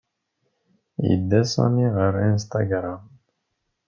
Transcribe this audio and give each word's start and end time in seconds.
Yedda 1.07 1.41
Sami 1.51 1.87
ɣer 1.95 2.13
Instagram. 2.31 3.03